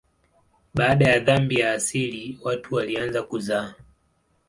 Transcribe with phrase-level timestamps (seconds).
[0.73, 3.73] Baada ya dhambi ya asili watu walianza kuzaa.